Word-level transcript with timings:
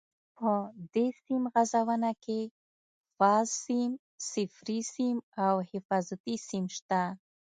په 0.37 0.51
دې 0.93 1.07
سیم 1.23 1.41
غځونه 1.53 2.09
کې 2.23 2.39
فاز 3.17 3.47
سیم، 3.65 3.91
صفري 4.29 4.79
سیم 4.93 5.17
او 5.45 5.55
حفاظتي 5.71 6.35
سیم 6.47 6.65
شته. 6.77 7.01